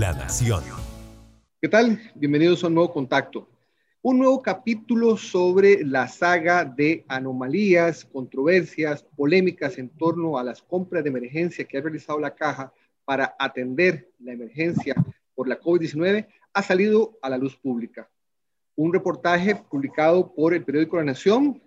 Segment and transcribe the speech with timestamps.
[0.00, 0.64] La Nación.
[1.60, 2.00] ¿Qué tal?
[2.14, 3.50] Bienvenidos a un nuevo contacto.
[4.00, 11.04] Un nuevo capítulo sobre la saga de anomalías, controversias, polémicas en torno a las compras
[11.04, 12.72] de emergencia que ha realizado la caja
[13.04, 14.94] para atender la emergencia
[15.34, 18.08] por la COVID-19 ha salido a la luz pública.
[18.76, 21.62] Un reportaje publicado por el periódico La Nación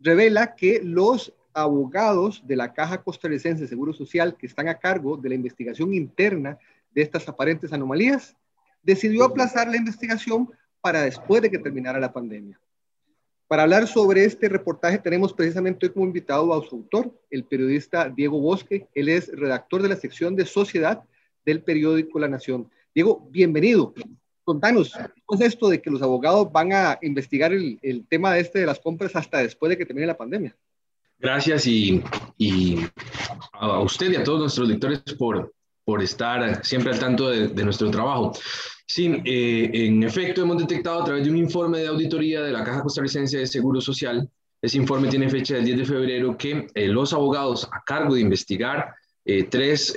[0.00, 5.16] revela que los abogados de la Caja Costarricense de Seguro Social que están a cargo
[5.16, 6.58] de la investigación interna
[6.98, 8.34] de estas aparentes anomalías,
[8.82, 12.60] decidió aplazar la investigación para después de que terminara la pandemia.
[13.46, 18.08] Para hablar sobre este reportaje tenemos precisamente hoy como invitado a su autor, el periodista
[18.08, 18.88] Diego Bosque.
[18.96, 21.04] Él es redactor de la sección de Sociedad
[21.46, 22.68] del periódico La Nación.
[22.92, 23.94] Diego, bienvenido.
[24.42, 24.92] Contanos,
[25.24, 28.66] ¿cómo es esto de que los abogados van a investigar el, el tema este de
[28.66, 30.56] las compras hasta después de que termine la pandemia?
[31.20, 32.02] Gracias y,
[32.36, 32.78] y
[33.52, 35.52] a usted y a todos nuestros lectores por,
[35.88, 38.34] por estar siempre al tanto de, de nuestro trabajo.
[38.86, 42.62] Sí, eh, en efecto, hemos detectado a través de un informe de auditoría de la
[42.62, 44.28] Caja Costarricense de Seguro Social,
[44.60, 48.20] ese informe tiene fecha del 10 de febrero, que eh, los abogados a cargo de
[48.20, 49.94] investigar eh, tres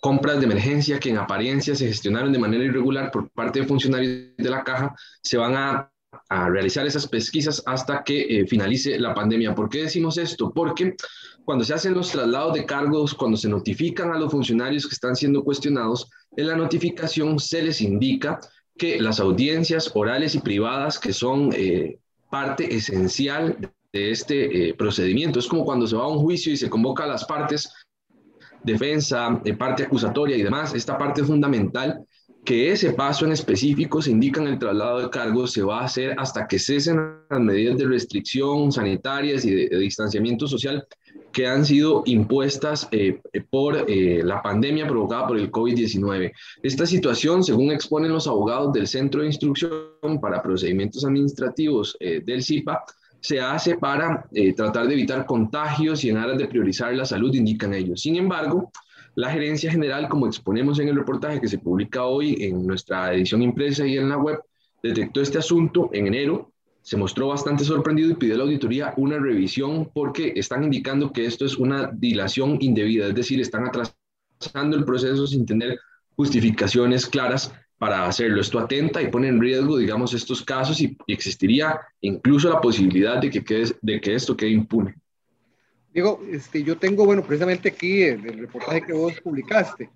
[0.00, 4.34] compras de emergencia que en apariencia se gestionaron de manera irregular por parte de funcionarios
[4.34, 5.92] de la Caja, se van a,
[6.30, 9.54] a realizar esas pesquisas hasta que finalice la pandemia.
[9.54, 10.50] ¿Por qué decimos esto?
[10.54, 10.94] Porque
[11.44, 15.16] cuando se hacen los traslados de cargos, cuando se notifican a los funcionarios que están
[15.16, 18.40] siendo cuestionados, en la notificación se les indica
[18.78, 21.98] que las audiencias orales y privadas, que son eh,
[22.30, 26.56] parte esencial de este eh, procedimiento, es como cuando se va a un juicio y
[26.56, 27.72] se convoca a las partes,
[28.62, 32.06] defensa, eh, parte acusatoria y demás, esta parte es fundamental,
[32.44, 35.84] que ese paso en específico se indica en el traslado de cargos, se va a
[35.84, 40.86] hacer hasta que cesen las medidas de restricción sanitarias y de distanciamiento social
[41.32, 46.32] que han sido impuestas eh, por eh, la pandemia provocada por el COVID-19.
[46.62, 52.42] Esta situación, según exponen los abogados del Centro de Instrucción para Procedimientos Administrativos eh, del
[52.42, 52.84] CIPA,
[53.22, 54.24] se hace para
[54.56, 58.00] tratar de evitar contagios y en aras de priorizar la salud, indican ellos.
[58.00, 58.72] Sin embargo,
[59.14, 63.42] la gerencia general, como exponemos en el reportaje que se publica hoy en nuestra edición
[63.42, 64.40] impresa y en la web,
[64.82, 66.50] detectó este asunto en enero
[66.82, 71.26] se mostró bastante sorprendido y pidió a la auditoría una revisión porque están indicando que
[71.26, 75.78] esto es una dilación indebida, es decir, están atrasando el proceso sin tener
[76.16, 78.40] justificaciones claras para hacerlo.
[78.40, 83.30] Esto atenta y pone en riesgo, digamos, estos casos y, existiría incluso la posibilidad de
[83.30, 84.94] que, de que esto quede impune.
[85.92, 89.90] Diego, este, yo tengo, bueno, precisamente aquí el, el reportaje que vos publicaste.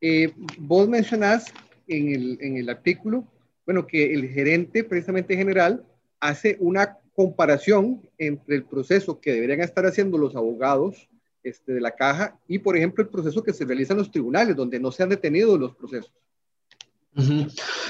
[0.00, 1.46] Eh, vos mencionás
[1.86, 3.26] en el, en el artículo,
[3.66, 5.84] bueno, que el gerente precisamente general
[6.20, 11.08] hace una comparación entre el proceso que deberían estar haciendo los abogados
[11.42, 14.54] este, de la caja y, por ejemplo, el proceso que se realiza en los tribunales,
[14.54, 16.12] donde no se han detenido los procesos.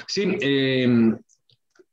[0.07, 1.19] Sí, em,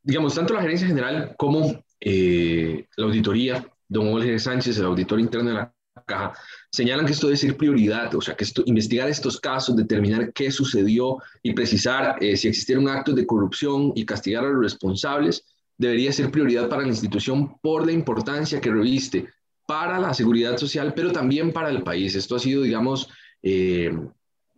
[0.01, 5.49] digamos, tanto la gerencia general como eh, la auditoría, don Jorge Sánchez, el auditor interno
[5.49, 5.73] de la
[6.05, 6.33] caja,
[6.71, 11.17] señalan que esto debe ser prioridad, o sea, que investigar estos casos, determinar qué sucedió
[11.41, 15.45] y precisar eh, si existieron actos de corrupción y castigar a los responsables
[15.77, 19.29] debería ser prioridad para la institución por la importancia que reviste
[19.67, 22.15] para la seguridad social, pero también para el país.
[22.15, 23.09] Esto ha sido, digamos,
[23.41, 23.91] eh,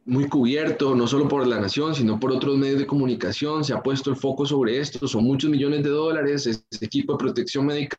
[0.05, 3.63] muy cubierto, no solo por la nación, sino por otros medios de comunicación.
[3.63, 7.19] Se ha puesto el foco sobre esto, son muchos millones de dólares, este equipo de
[7.19, 7.97] protección médica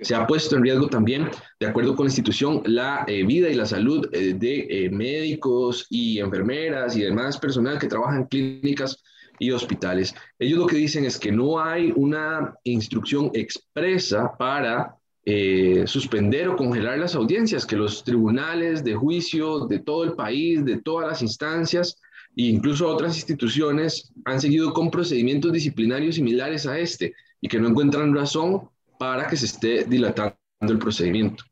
[0.00, 1.28] se ha puesto en riesgo también,
[1.58, 6.18] de acuerdo con la institución, la eh, vida y la salud eh, de médicos y
[6.18, 9.02] enfermeras y demás personal que trabajan en clínicas
[9.38, 10.14] y hospitales.
[10.38, 16.56] Ellos lo que dicen es que no hay una instrucción expresa para eh, suspender o
[16.56, 21.22] congelar las audiencias, que los tribunales de juicio de todo el país, de todas las
[21.22, 21.98] instancias
[22.36, 27.68] e incluso otras instituciones han seguido con procedimientos disciplinarios similares a este y que no
[27.68, 28.68] encuentran razón
[29.00, 31.42] para que se esté dilatando el procedimiento.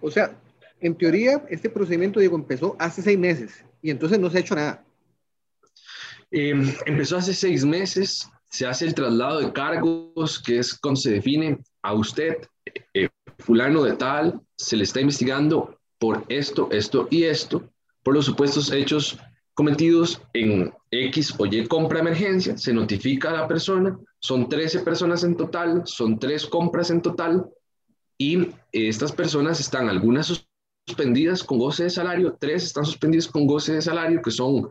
[0.00, 0.36] O sea,
[0.80, 4.56] en teoría, este procedimiento, Diego, empezó hace seis meses y entonces no se ha hecho
[4.56, 4.84] nada.
[6.32, 11.12] Em, empezó hace seis meses, se hace el traslado de cargos, que es cuando se
[11.12, 12.38] define a usted,
[12.92, 17.70] eh, fulano de tal, se le está investigando por esto, esto y esto,
[18.02, 19.16] por los supuestos hechos
[19.54, 25.22] cometidos en X o Y compra emergencia, se notifica a la persona, son 13 personas
[25.22, 27.44] en total, son tres compras en total,
[28.16, 30.46] y estas personas están algunas
[30.86, 34.70] suspendidas con goce de salario, tres están suspendidas con goce de salario, que son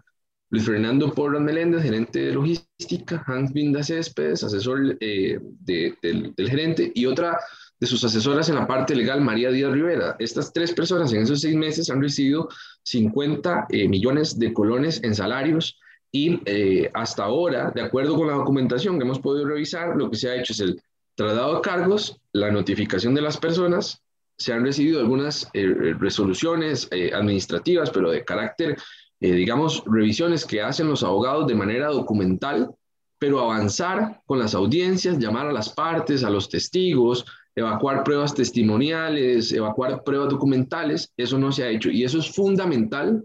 [0.50, 7.06] Luis Fernando Porras Meléndez, gerente de logística, Hans Vinda Céspedes, asesor eh, del, gerente, y
[7.06, 7.38] otra
[7.80, 10.16] de sus asesoras en la parte legal, María Díaz Rivera.
[10.18, 12.50] Estas tres personas en esos seis meses han recibido
[12.86, 15.78] 50 eh, millones de colones en salarios
[16.14, 20.16] y eh, hasta ahora, de acuerdo con la documentación que hemos podido revisar, lo que
[20.16, 20.82] se ha hecho es el
[21.16, 24.02] traslado de cargos, la notificación de las personas,
[24.38, 28.78] se han recibido algunas resoluciones administrativas, pero de carácter
[29.24, 32.76] eh, digamos, revisiones que hacen los abogados de manera documental,
[33.18, 37.26] pero avanzar con las audiencias, llamar a las partes, a los testigos,
[37.56, 41.90] evacuar pruebas testimoniales, evacuar pruebas documentales, eso no se ha hecho.
[41.90, 43.24] Y eso es fundamental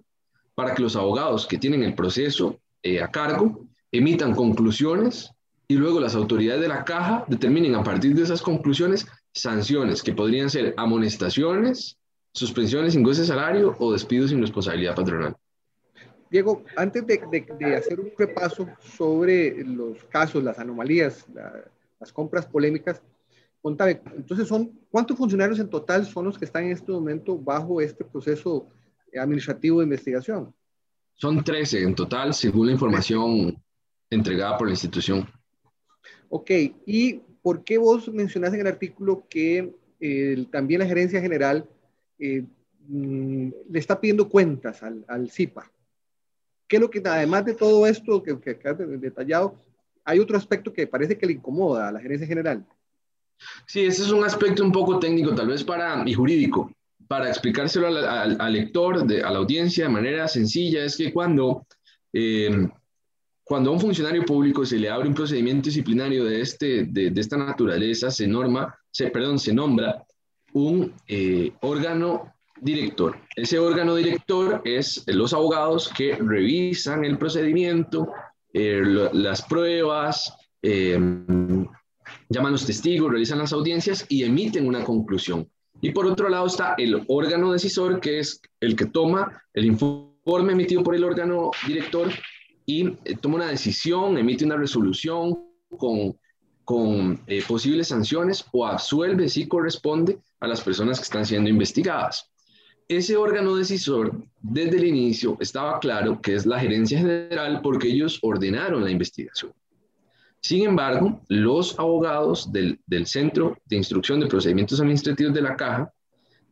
[0.54, 5.32] para que los abogados que tienen el proceso eh, a cargo emitan conclusiones
[5.66, 10.14] y luego las autoridades de la caja determinen a partir de esas conclusiones sanciones que
[10.14, 11.98] podrían ser amonestaciones,
[12.32, 15.36] suspensiones sin goce de salario o despidos sin responsabilidad patronal.
[16.30, 21.26] Diego, antes de, hacer un repaso sobre los casos, las anomalías,
[21.98, 23.02] las compras polémicas,
[23.62, 27.80] contame, entonces son, ¿cuántos funcionarios en total son los que están en este momento bajo
[27.80, 28.66] este proceso
[29.14, 30.54] administrativo de investigación?
[31.20, 33.60] Son 13 en total, según la información
[34.08, 35.28] entregada por la institución.
[36.28, 36.50] Ok,
[36.86, 39.74] ¿y por qué vos mencionás en el artículo que
[40.52, 41.68] también la gerencia general
[42.20, 42.44] eh,
[42.86, 45.68] mm, le está pidiendo cuentas al, al CIPA?
[46.68, 49.56] ¿Qué es lo que, además de todo esto que, que, has detallado,
[50.04, 52.64] hay otro aspecto que parece que le incomoda a la gerencia general?
[53.66, 56.70] Sí, ese es un aspecto un poco técnico, tal vez para y jurídico,
[57.08, 61.66] para explicárselo al, lector, a la audiencia de manera sencilla, es que cuando,
[62.12, 62.68] eh,
[63.42, 67.38] cuando a un funcionario público se le abre un procedimiento disciplinario de, este, de, esta
[67.38, 70.04] naturaleza, se norma, se, perdón, se nombra
[70.52, 73.18] un eh, órgano director.
[73.34, 78.12] Ese órgano director es los abogados que revisan el procedimiento,
[78.52, 78.82] eh,
[79.12, 85.48] las pruebas, llaman los testigos, realizan las audiencias y emiten una conclusión.
[85.80, 90.52] Y por otro lado está el órgano decisor, que es el que toma el informe
[90.52, 92.10] emitido por el órgano director
[92.66, 95.38] y eh, toma una decisión, emite una resolución
[95.76, 96.16] con,
[96.64, 102.30] con posibles sanciones o absuelve si corresponde a las personas que están siendo investigadas
[102.88, 108.18] ese órgano decisor desde el inicio estaba claro que es la gerencia general porque ellos
[108.22, 109.52] ordenaron la investigación.
[110.40, 115.92] Sin embargo, los abogados del, Centro de Instrucción de Procedimientos Administrativos de la Caja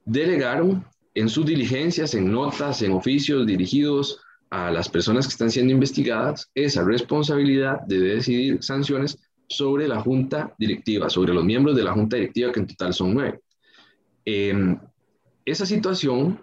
[0.04, 0.84] delegaron
[1.14, 6.50] en sus diligencias, en notas, en oficios dirigidos a las personas que están siendo investigadas
[6.54, 9.18] esa responsabilidad de decidir sanciones
[9.48, 13.14] sobre la junta directiva, sobre los miembros de la junta directiva, que en total son
[13.14, 13.40] nueve.
[14.24, 14.78] Em,
[15.44, 16.40] esa situación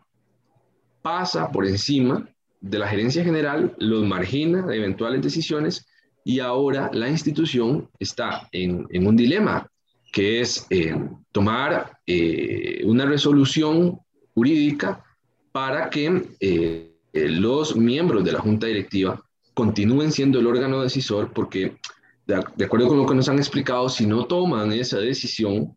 [1.01, 2.27] pasa por encima
[2.61, 5.85] de la gerencia general, los margina de eventuales decisiones
[6.23, 9.69] y ahora la institución está en, un dilema,
[10.11, 10.95] que es eh,
[11.31, 13.99] tomar eh, una resolución
[14.33, 15.03] jurídica
[15.51, 19.21] para que eh, los miembros de la junta directiva
[19.53, 21.77] continúen siendo el órgano decisor, porque
[22.25, 25.75] de acuerdo con lo que nos han explicado, si no toman esa decisión,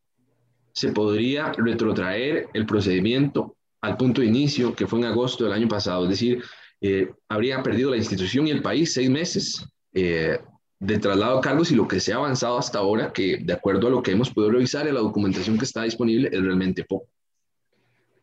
[0.73, 5.69] se podría retrotraer el procedimiento al punto de inicio, que fue en agosto del año
[5.69, 6.05] pasado.
[6.05, 6.43] Es decir,
[7.29, 9.67] habría perdido la institución y el país seis meses
[9.99, 10.39] eh,
[10.79, 13.87] de traslado de cargos y lo que se ha avanzado hasta ahora, que de acuerdo
[13.87, 17.09] a lo que hemos podido revisar en la documentación que está disponible, es realmente poco.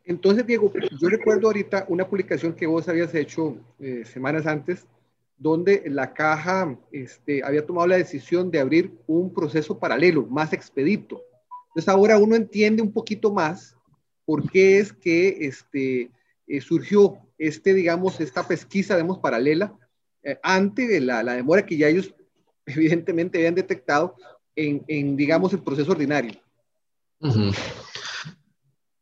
[0.06, 0.72] Entonces, Diego,
[1.02, 4.86] yo recuerdo ahorita una publicación que vos habías hecho eh, semanas antes,
[5.36, 11.24] donde la caja este, había tomado la decisión de abrir un proceso paralelo, más expedito,
[11.70, 13.76] entonces ahora uno entiende un poquito más
[14.26, 16.12] por qué es que este,
[16.46, 19.74] eh, surgió este, digamos, esta pesquisa, digamos, paralela
[20.24, 22.14] eh, ante la, la, demora que ya ellos
[22.66, 24.16] evidentemente habían detectado
[24.56, 26.34] en, en digamos, el proceso ordinario.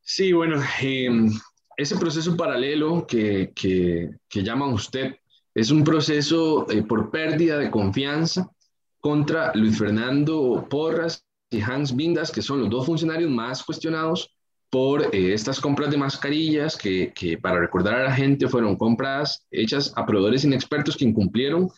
[0.02, 1.32] Sí, bueno, em,
[1.78, 5.16] ese proceso paralelo que, que, que, llama usted
[5.54, 8.52] es un proceso eh, por pérdida de confianza
[9.00, 14.30] contra Luis Fernando Porras y Hans Bindas, que son los dos funcionarios más cuestionados
[14.72, 19.46] por eh, estas compras de mascarillas que, que, para recordar a la gente, fueron compras
[19.52, 21.70] hechas a proveedores inexpertos que incumplieron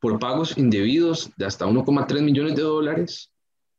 [0.00, 3.30] por pagos indebidos de hasta 1,3 millones de dólares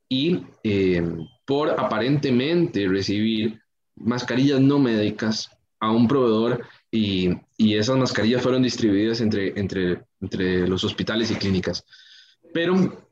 [0.08, 1.04] y eh,
[1.46, 3.60] por aparentemente recibir
[3.96, 5.50] mascarillas no médicas
[5.80, 11.36] a un proveedor y, y esas mascarillas fueron distribuidas entre, entre, entre los hospitales y
[11.36, 11.84] clínicas.
[12.54, 13.09] Pero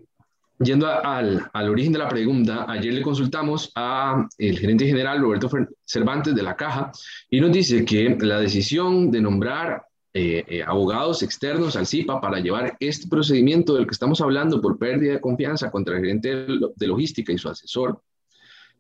[0.59, 5.49] Yendo al, al, origen de la pregunta, ayer le consultamos a el gerente general Roberto
[5.85, 6.91] Cervantes de la Caja
[7.29, 9.83] y nos dice que la decisión de nombrar
[10.13, 14.79] eh, eh, abogados externos al CIPA para llevar este procedimiento del que estamos hablando por
[14.79, 18.01] pérdida de confianza contra el gerente de logística y su asesor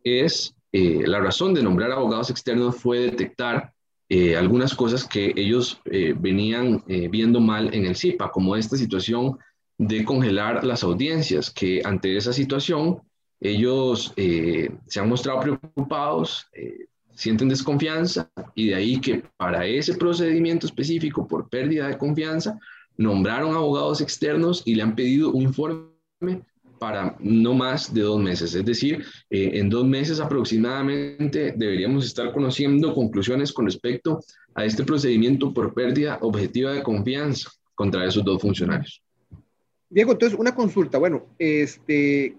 [0.03, 3.71] es, la razón de nombrar abogados externos fue detectar
[4.37, 9.37] algunas cosas que ellos venían viendo mal en el CIPA, como esta situación
[9.77, 13.01] de congelar las audiencias, que ante esa situación
[13.39, 16.47] ellos se han mostrado preocupados,
[17.13, 22.59] sienten desconfianza y de ahí que para ese procedimiento específico por pérdida de confianza
[22.97, 26.43] nombraron abogados externos y le han pedido un informe
[26.79, 28.53] para no más de dos meses.
[28.53, 34.19] Es decir, eh, en dos meses aproximadamente deberíamos estar conociendo conclusiones con respecto
[34.53, 39.01] a este procedimiento por pérdida objetiva de confianza contra esos dos funcionarios.
[39.89, 40.97] Diego, entonces una consulta.
[40.97, 42.37] Bueno, este,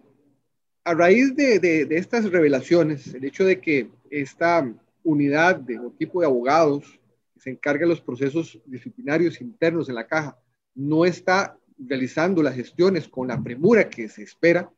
[0.84, 4.70] a raíz de, estas revelaciones, el hecho de que esta
[5.02, 7.00] unidad de o tipo de abogados
[7.34, 10.38] que se encarga de los procesos disciplinarios internos en la caja
[10.74, 14.70] no está realizando las gestiones con la premura que se espera,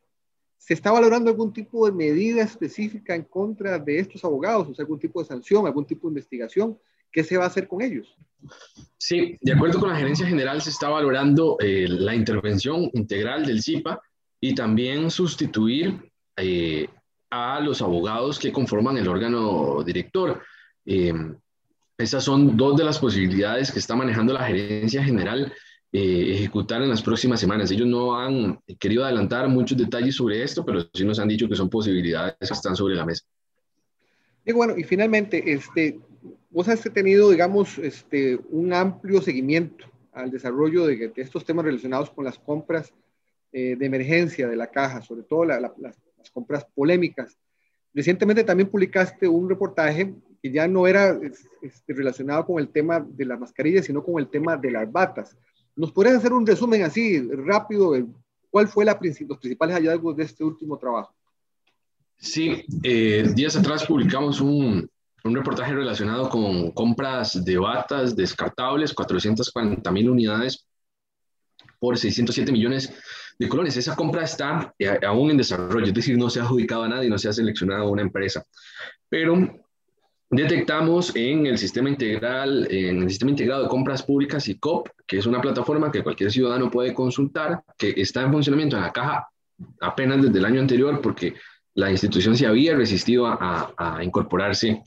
[0.58, 4.68] ¿se está valorando algún tipo de medida específica en contra de estos abogados?
[4.68, 6.78] O sea, algún tipo de sanción, algún tipo de investigación.
[7.12, 8.16] ¿Qué se va a hacer con ellos?
[8.96, 13.62] Sí, de acuerdo con la gerencia general, se está valorando eh, la intervención integral del
[13.62, 14.00] CIPA
[14.40, 16.88] y también sustituir eh,
[17.30, 20.42] a los abogados que conforman el órgano director.
[20.86, 21.12] Eh,
[21.98, 25.52] esas son dos de las posibilidades que está manejando la gerencia general
[25.92, 27.70] eh, ejecutar en las próximas semanas.
[27.70, 31.56] Ellos no han querido adelantar muchos detalles sobre esto, pero sí nos han dicho que
[31.56, 33.24] son posibilidades que están sobre la mesa.
[34.46, 35.98] Y bueno, y finalmente, este,
[36.50, 42.24] vos has tenido, digamos, este, un amplio seguimiento al desarrollo de, estos temas relacionados con
[42.24, 42.92] las compras
[43.52, 45.60] eh, de emergencia de la caja, sobre todo las
[46.20, 47.36] las compras polémicas.
[47.92, 51.18] Recientemente también publicaste un reportaje que ya no era
[51.62, 55.36] este, relacionado con el tema de las mascarillas, sino con el tema de las batas.
[55.76, 58.06] ¿Nos podrías hacer un resumen así rápido de
[58.50, 61.12] cuál fue la, los principales hallazgos de este último trabajo?
[62.16, 64.89] Sí, eh, días atrás publicamos un,
[65.24, 70.66] un, reportaje relacionado con compras de batas descartables, 440 mil unidades
[71.78, 72.92] por 607 millones
[73.38, 73.76] de colones.
[73.76, 77.08] Esa compra está eh, aún en desarrollo, es decir, no se ha adjudicado a nadie,
[77.08, 78.44] no se ha seleccionado a una empresa.
[79.08, 79.60] Pero
[80.30, 85.18] detectamos en el sistema integral, en el sistema integrado de compras públicas y COP, que
[85.18, 89.28] es una plataforma que cualquier ciudadano puede consultar, que está en funcionamiento en la caja
[89.80, 91.34] apenas desde el año anterior, porque
[91.74, 94.82] la institución se había resistido a, a incorporarse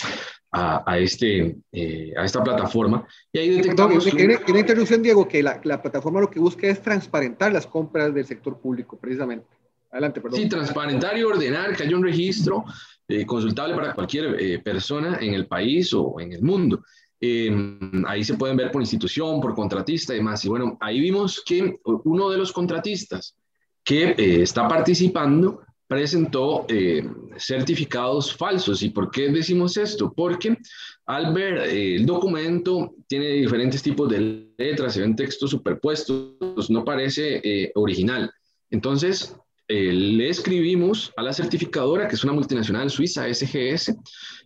[0.54, 3.08] a, este, eh, a esta plataforma.
[3.32, 4.06] Y ahí detectamos...
[4.06, 8.14] Tiene una interrupción, Diego, que la, la, plataforma lo que busca es transparentar las compras
[8.14, 9.48] del sector público, precisamente.
[9.92, 10.40] Adelante, perdón.
[10.40, 12.66] Sí, transparentar y ordenar que haya un registro
[13.08, 16.84] eh, consultable para cualquier eh, persona en el país o en el mundo.
[17.20, 20.46] Em, ahí se pueden ver por institución, por contratista y demás.
[20.46, 23.36] Y bueno, ahí vimos que uno de los contratistas
[23.84, 25.62] que está participando
[25.94, 27.08] presentó eh,
[27.38, 28.82] certificados falsos.
[28.82, 30.12] ¿Y por qué decimos esto?
[30.12, 30.58] Porque
[31.06, 36.84] al ver eh, el documento tiene diferentes tipos de letras, se ven textos superpuestos, no
[36.84, 38.32] parece eh, original.
[38.72, 39.36] Entonces,
[39.68, 43.96] le escribimos a la certificadora, que es una multinacional suiza, SGS,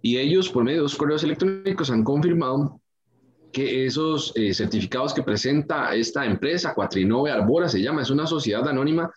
[0.02, 2.80] y ellos por medio de dos correos electrónicos han confirmado
[3.52, 9.12] que esos certificados que presenta esta empresa, Cuatrinove Arbora se llama, es una sociedad anónima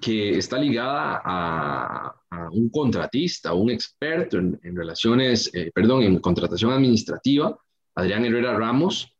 [0.00, 2.16] que está ligada a,
[2.52, 7.56] un contratista, un experto en, relaciones, eh, perdón, en contratación administrativa,
[7.94, 9.12] Adrián Herrera Ramos,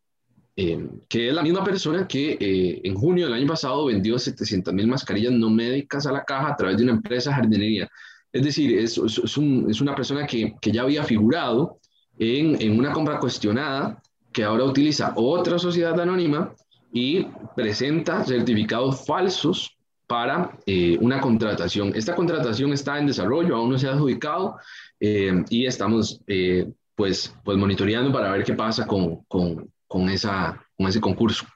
[0.57, 4.73] eh, que es la misma persona que eh, en junio del año pasado vendió 700
[4.75, 7.89] mil mascarillas no médicas a la caja a través de una empresa jardinería.
[8.33, 11.79] Es decir, es, es, una persona que, que, ya había figurado
[12.19, 14.01] en, en una compra cuestionada,
[14.33, 16.55] que ahora utiliza otra sociedad anónima
[16.93, 19.77] y presenta certificados falsos
[20.11, 21.93] para eh, una contratación.
[21.95, 24.59] Esta contratación está en desarrollo, aún no se ha adjudicado
[24.99, 30.61] eh, y estamos eh, pues, pues monitoreando para ver qué pasa con, con, con, esa,
[30.77, 31.47] con ese concurso.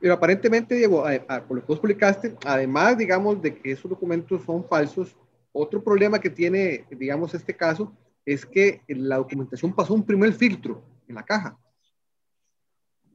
[0.00, 1.04] Pero aparentemente, Diego,
[1.46, 5.14] por lo que vos publicaste, además, digamos, de que esos documentos son falsos,
[5.52, 7.92] otro problema que tiene, digamos, este caso
[8.24, 11.58] es que la documentación pasó un primer filtro en la caja.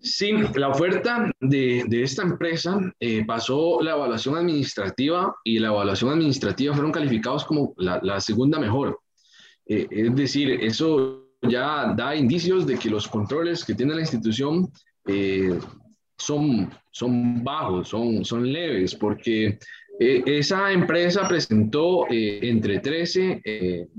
[0.01, 6.11] Sí, la oferta de, de esta empresa eh, pasó la evaluación administrativa y la evaluación
[6.11, 8.99] administrativa fueron calificados como la, la segunda mejor.
[9.65, 14.71] Eh, es decir, eso ya da indicios de que los controles que tiene la institución
[15.05, 15.59] eh,
[16.17, 19.59] son, son bajos, son, son leves, porque
[19.99, 23.89] esa empresa presentó entre 13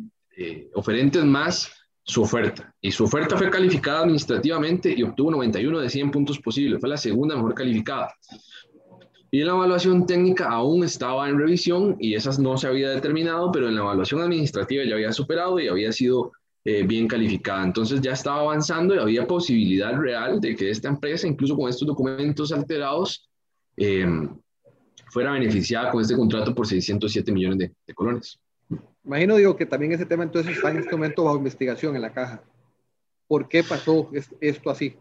[0.73, 2.75] oferentes más su oferta.
[2.80, 6.80] Y su oferta fue calificada administrativamente y obtuvo 91 de 100 puntos posibles.
[6.80, 8.12] Fue la segunda mejor calificada.
[9.30, 13.69] Y la evaluación técnica aún estaba en revisión y esas no se había determinado, pero
[13.69, 16.33] en la evaluación administrativa ya había superado y había sido
[16.64, 17.62] eh, bien calificada.
[17.62, 21.87] Entonces ya estaba avanzando y había posibilidad real de que esta empresa, incluso con estos
[21.87, 23.30] documentos alterados,
[23.76, 24.04] eh,
[25.11, 28.40] fuera beneficiada con este contrato por 607 millones de, de colones.
[29.10, 32.12] Imagino, digo, que también ese tema entonces está en este momento bajo investigación en la
[32.12, 32.44] caja.
[33.26, 34.08] ¿Por qué pasó
[34.40, 34.94] esto así?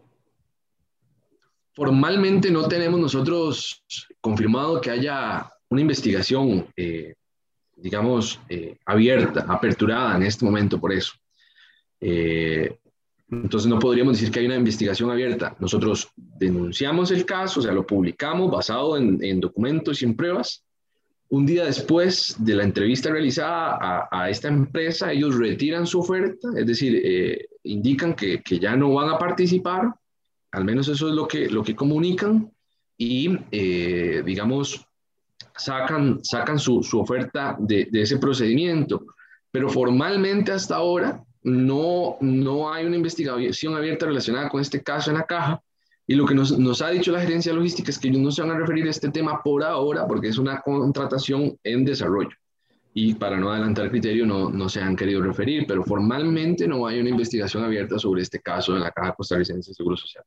[1.76, 3.84] Formalmente no tenemos nosotros
[4.20, 7.14] confirmado que haya una investigación, eh,
[7.76, 11.12] digamos, eh, abierta, aperturada en este momento por eso.
[12.00, 12.80] Eh,
[13.30, 15.54] entonces no podríamos decir que hay una investigación abierta.
[15.60, 20.64] Nosotros denunciamos el caso, o sea, lo publicamos basado en, documentos y en pruebas.
[21.30, 26.66] Un día después de la entrevista realizada a, esta empresa, ellos retiran su oferta, es
[26.66, 29.94] decir, indican que, que, ya no van a participar
[30.52, 32.50] al menos eso es lo que, lo que comunican
[32.96, 34.86] y, eh, digamos,
[35.56, 39.06] sacan, sacan su, su oferta de, de, ese procedimiento.
[39.50, 45.18] Pero formalmente hasta ahora no, no hay una investigación abierta relacionada con este caso en
[45.18, 45.62] la caja.
[46.10, 48.42] Y lo que nos, nos, ha dicho la gerencia logística es que ellos no se
[48.42, 52.36] van a referir a este tema por ahora porque es una contratación en desarrollo.
[52.92, 56.84] Y para no adelantar el criterio no, no se han querido referir, pero formalmente no
[56.84, 60.24] hay una investigación abierta sobre este caso en la Caja Costarricense de Seguro Social.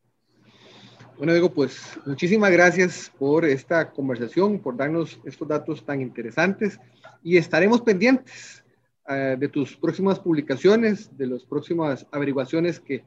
[1.17, 6.79] Bueno, Diego, pues muchísimas gracias por esta conversación, por darnos estos datos tan interesantes
[7.21, 8.63] y estaremos pendientes
[9.09, 13.03] uh, de tus próximas publicaciones, de las próximas averiguaciones que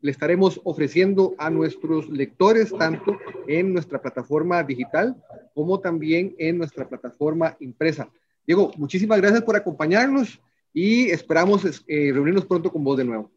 [0.00, 5.16] le estaremos ofreciendo a nuestros lectores, tanto en nuestra plataforma digital
[5.54, 8.10] como también en nuestra plataforma impresa.
[8.46, 10.40] Diego, muchísimas gracias por acompañarnos
[10.72, 13.30] y esperamos eh, reunirnos pronto con vos de nuevo.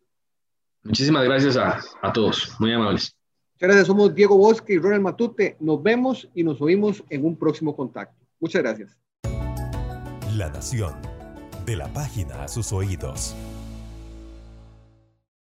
[0.84, 3.16] Muchísimas gracias a, a todos, muy amables.
[3.60, 5.56] Gracias, somos Diego Bosque y Ronald Matute.
[5.60, 8.22] Nos vemos y nos oímos en un próximo contacto.
[8.40, 8.98] Muchas gracias.
[10.36, 10.96] La Nación,
[11.66, 13.36] de la página a sus oídos.